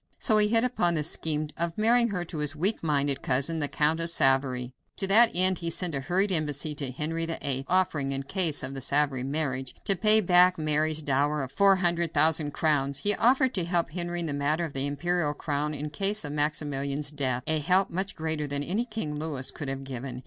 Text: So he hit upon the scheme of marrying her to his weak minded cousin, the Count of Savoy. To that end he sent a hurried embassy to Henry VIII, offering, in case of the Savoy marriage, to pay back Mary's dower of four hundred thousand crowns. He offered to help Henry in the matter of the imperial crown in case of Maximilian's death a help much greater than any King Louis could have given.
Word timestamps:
So 0.17 0.39
he 0.39 0.47
hit 0.47 0.63
upon 0.63 0.95
the 0.95 1.03
scheme 1.03 1.49
of 1.57 1.77
marrying 1.77 2.07
her 2.07 2.23
to 2.23 2.39
his 2.39 2.55
weak 2.55 2.81
minded 2.81 3.21
cousin, 3.21 3.59
the 3.59 3.67
Count 3.67 3.99
of 3.99 4.09
Savoy. 4.09 4.71
To 4.97 5.05
that 5.05 5.29
end 5.35 5.59
he 5.59 5.69
sent 5.69 5.93
a 5.93 5.99
hurried 5.99 6.31
embassy 6.31 6.73
to 6.73 6.89
Henry 6.91 7.27
VIII, 7.27 7.65
offering, 7.67 8.11
in 8.11 8.23
case 8.23 8.63
of 8.63 8.73
the 8.73 8.81
Savoy 8.81 9.21
marriage, 9.23 9.75
to 9.85 9.95
pay 9.95 10.19
back 10.19 10.57
Mary's 10.57 11.03
dower 11.03 11.43
of 11.43 11.51
four 11.51 11.75
hundred 11.75 12.15
thousand 12.15 12.51
crowns. 12.51 13.01
He 13.01 13.13
offered 13.13 13.53
to 13.53 13.63
help 13.63 13.91
Henry 13.91 14.21
in 14.21 14.25
the 14.25 14.33
matter 14.33 14.65
of 14.65 14.73
the 14.73 14.87
imperial 14.87 15.35
crown 15.35 15.75
in 15.75 15.91
case 15.91 16.25
of 16.25 16.31
Maximilian's 16.33 17.11
death 17.11 17.43
a 17.45 17.59
help 17.59 17.91
much 17.91 18.15
greater 18.15 18.47
than 18.47 18.63
any 18.63 18.85
King 18.85 19.19
Louis 19.19 19.51
could 19.51 19.67
have 19.67 19.83
given. 19.83 20.19